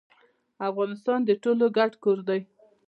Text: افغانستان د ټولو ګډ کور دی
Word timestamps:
افغانستان 0.69 1.19
د 1.25 1.31
ټولو 1.43 1.65
ګډ 1.77 1.91
کور 2.03 2.19
دی 2.27 2.39